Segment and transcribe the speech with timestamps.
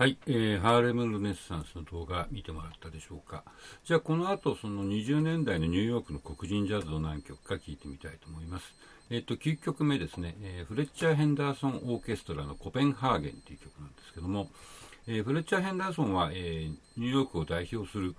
[0.00, 3.44] はい、えー、ハーレム・ルネッサンスの動画見てもらったでしょうか。
[3.84, 8.64] じゃあこの後その20年代のニューヨークの黒人ジャズを何曲か聴いてみたいと思います。
[9.10, 14.48] えっ、と9曲目ですね、えー、フレッチャー・ヘンダーソン・オーケストラのコペンハーゲンという曲なんですけども、
[15.06, 18.14] え、フレッチャー・ヘンダーソンは、えニューヨークを代表する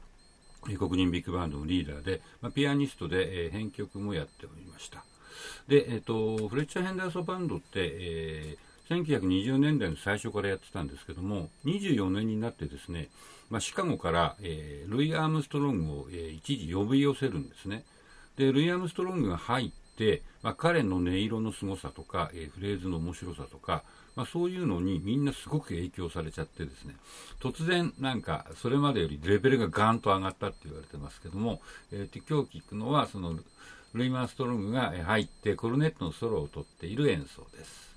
[0.77, 5.03] 黒人ビッグバンドのリーダーで、まあ、ピアニストで、え編曲もやっておりました。
[5.67, 13.09] で、えっ、と、フレッチャー・ヘンダーソンバンドって、えー1920年代の最初からやってたんですけども、24年になってですね、
[13.49, 17.85] まあ、シカゴから、えー、ルイ・アームストロングを、えー、一時呼び寄せるんですね。
[18.35, 23.83] で、ルイ・アームストロングが入って、まあ、彼の音色の凄さとか、えー、フレーズの面白さとか、
[24.17, 26.95] まあ、そういうのにみんなすごく影響されちゃってですね、
[27.39, 31.61] 突然なんかそれまでよりレベルがガーンと上がったって言われてますけども、
[31.93, 33.37] えー、今日聞くのはその
[33.93, 37.90] ルイ・マンストロングが入ってコルネットのソロを取っている演奏です。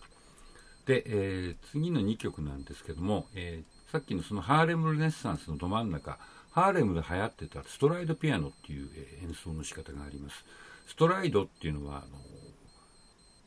[0.86, 6.18] で、えー、次の2曲なんですけども、えー、さっきのそのハーレム・ルネッサンスのど真ん中、
[6.52, 10.44] ハーレムで流行ってたストライドピアノっていう、えー、演奏の仕方があります。
[10.86, 12.18] ストライドっていうのは、あの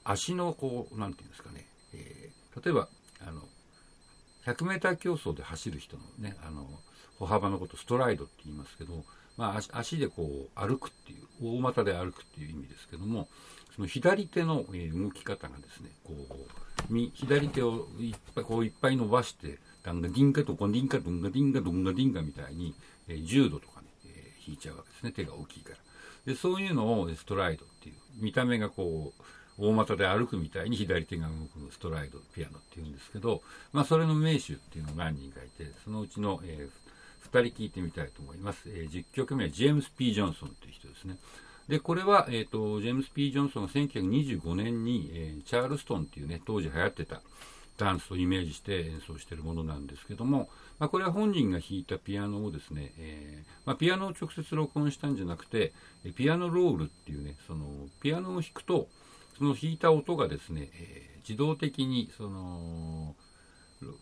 [0.03, 2.87] 足のこう、なんていうんですかね、えー、例えば、
[3.25, 3.41] あの、
[4.45, 6.67] 100メーター競争で走る人のね、あの、
[7.19, 9.03] 歩幅のことストライドって言いますけど、
[9.35, 13.27] まあ、足でこう歩くっていう、大股で歩くっていう意味ですけども、
[13.75, 16.66] その左手の動き方がですね、こう、
[17.13, 22.75] 左手をいっぱい、こういっぱい伸ばして、ダンガディンカとコンディンカドンガディンガドンガディンガみたいに、
[23.07, 25.77] えー、10度とかね、えー、弾いちゃうわけですね、手が大きいから。
[26.25, 29.23] で、そういうのをストライドっていう、見た目がこう、
[29.57, 33.41] 大股で歩くみたいに左手が動くストライドピアノっていうんですけど、
[33.73, 38.63] まあ、それの名手っていうのが何人かいて、そのうちの、えー、2人聞いてみたいと思います。
[38.67, 41.17] えー、10曲目はジェームス・ピー・ジョンソンという人ですね。
[41.67, 47.21] で、これは、えっ、ー、と、ジェームス・ピー・ジョンソンが1925年に、えー、チャールストンっていうね、当時流行ってた
[47.77, 55.73] ダンスをイメージして演奏しているものなんですけども、まあ、これは本人が弾いたピアノをですね、えー、まあ、ピアノを直接録音したんじゃなくて、
[56.15, 57.65] ピアノロールっていうね、その、
[58.01, 58.87] ピアノを弾くと、
[59.37, 62.86] その弾いた音がですね、え自動的に、その、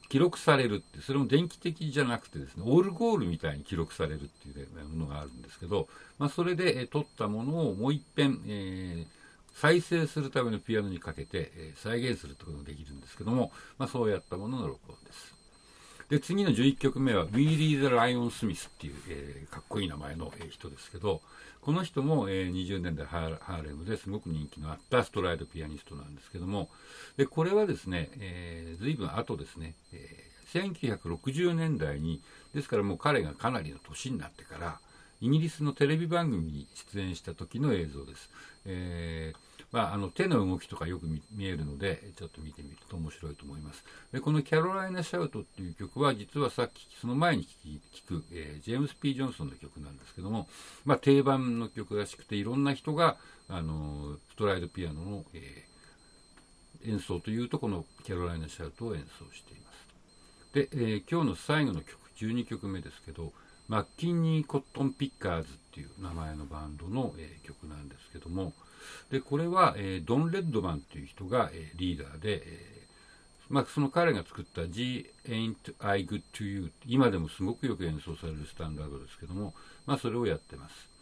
[0.09, 5.87] 記録されるって、それも電気的じゃなくてですね、オールゴールみたいに記録されるっていうものがあるんですけど、
[6.17, 9.07] まあ、それで、え撮ったものをもう一遍、えー、
[9.53, 15.34] 再生するためのピアノにかけて、え、再現するってことができるんですけども、まあ、そうやったものの録音です。
[16.09, 21.21] で、次の11曲目は、ウィーリー・ザ・ライオン・スミスっていう、えー、かっこいい名前の、え人ですけど、
[21.61, 26.69] この人も、えー、20年代ハーレムですごく人気のあったストライドピアニストなんですけども、
[27.17, 32.21] で、これはですね、えー、随分後ですね、えー、1960年代に、
[32.53, 34.79] ですからもう彼がかなりの年になってから、
[35.21, 38.29] イギリスのテレビ番組に出演した時の映像です。
[38.65, 39.44] えー
[39.75, 43.83] まあ、あの手の動きとかよく見えるので、ちょっと見てみると面白いと思います。
[44.13, 47.49] でこのキャロライナ・シャウトっていう曲は、実はさっき、その前に聴
[48.07, 50.47] く、えー、ジェームス・ピ・ジョンソンの曲なんですけども、
[50.85, 53.17] まあ、定番の曲らしくて、いろんな人が、
[53.49, 60.53] あのストライドピアノの、えー、演奏というと、このキャロライナ・シャウトを演奏しています。
[60.53, 63.33] で、えー、今日の最後の曲、12曲目ですけど、
[63.67, 68.53] マッキンニー・コットン・ピッカーズっていう名前のバンドの、えー、曲なんですけども、
[69.09, 79.53] でこれは、えー、ドン・レッドマンという人が、えー、リーダーで、えー、まあ、その彼が作った「G Ain't I Good to You」今でもすごくよく演奏されるスタンダードですけども、
[79.85, 80.94] まあ、それをやってます。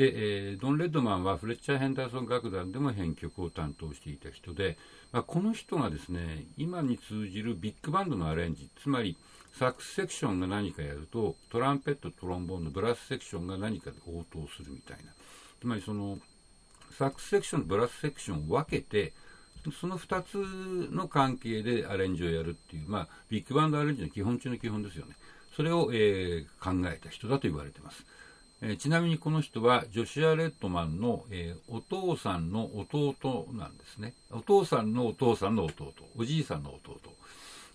[0.00, 4.78] で、えー、ドン・レッドマンはフレッチャー・ヘンダーソン楽団でも編曲を担当していた人で、
[5.12, 9.18] まあ、この人がですね今に通じるビッグバンドのアレンジつまり
[9.58, 15.12] サックスセクションが何かやるとトランペットトロンボーンのブラスセクションが何かで応答するみたいな
[15.60, 16.18] つまりその
[16.96, 19.12] サックスセクションとブラスセクションを分けて、
[19.80, 25.14] その2つの関係でアレンジをやるっていう、まあ、ビッグバンドアレンジの基本中の基本ですよね。
[25.54, 28.04] それを、えー、考えた人だと言われてます。
[28.62, 34.14] えー、ちなみにこの人はジョシュア・レッドマンの、えー、お父さんの弟なんですね。
[34.30, 37.00] お父さんのお父さんの弟、おじいさんの弟。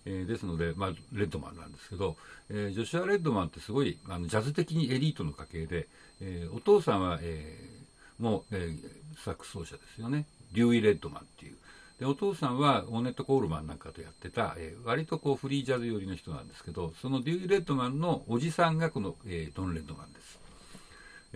[0.08, 2.16] えー、ですので、まあ、レッドマンなんですけど、
[2.48, 5.88] え、ジョシュア・レッドマンってすごいあのジャズ的にエリートの家系で、
[6.20, 7.76] え、お父さんは、え
[8.20, 10.26] もう、えー、サックス奏者ですよね。
[10.54, 11.56] デューイ・レッドマンっていう。
[11.98, 20.45] で、お父さんはオーネット・コールマンなんかとやってた、えー、割とこうフリージャズ寄りの人なんですけど、そのデューイ・レッドマンのおじさんがこの、え、ドン・レッドマンです。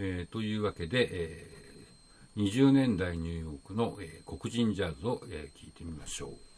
[0.03, 6.50] えー、というわけで、えー、20年代ニューヨークの、えー、黒人ジャズを、えー、聞いてみましょう。